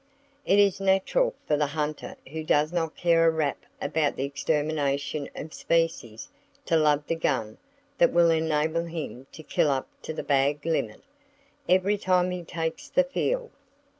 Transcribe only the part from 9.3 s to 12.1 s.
to kill up to the bag limit, every